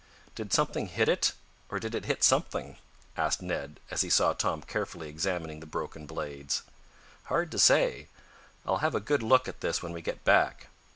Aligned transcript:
"Did 0.33 0.51
something 0.51 0.87
hit 0.87 1.07
it; 1.07 1.33
or 1.69 1.79
did 1.79 1.93
it 1.93 2.05
hit 2.05 2.23
something?" 2.23 2.77
asked 3.15 3.43
Ned 3.43 3.79
as 3.91 4.01
he 4.01 4.09
saw 4.09 4.33
Tom 4.33 4.63
carefully 4.63 5.07
examining 5.07 5.59
the 5.59 5.67
broken 5.67 6.07
blades. 6.07 6.63
"Hard 7.25 7.51
to 7.51 7.59
say. 7.59 8.07
I'll 8.65 8.77
have 8.77 8.95
a 8.95 8.99
good 8.99 9.21
look 9.21 9.47
at 9.47 9.61
this 9.61 9.83
when 9.83 9.93
we 9.93 10.01
get 10.01 10.23
back. 10.23 10.69